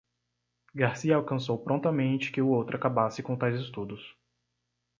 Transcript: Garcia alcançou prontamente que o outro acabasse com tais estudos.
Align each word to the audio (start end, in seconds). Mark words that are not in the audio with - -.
Garcia 0.73 1.15
alcançou 1.15 1.59
prontamente 1.63 2.31
que 2.31 2.41
o 2.41 2.49
outro 2.49 2.75
acabasse 2.75 3.21
com 3.21 3.37
tais 3.37 3.59
estudos. 3.61 4.17